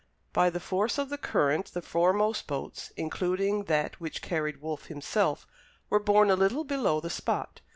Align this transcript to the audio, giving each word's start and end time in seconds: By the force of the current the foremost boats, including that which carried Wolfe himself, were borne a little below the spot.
By 0.33 0.49
the 0.49 0.59
force 0.59 0.97
of 0.97 1.09
the 1.09 1.17
current 1.19 1.75
the 1.75 1.81
foremost 1.83 2.47
boats, 2.47 2.91
including 2.97 3.65
that 3.65 4.01
which 4.01 4.23
carried 4.23 4.59
Wolfe 4.59 4.87
himself, 4.87 5.45
were 5.91 5.99
borne 5.99 6.31
a 6.31 6.35
little 6.35 6.63
below 6.63 6.99
the 6.99 7.11
spot. 7.11 7.61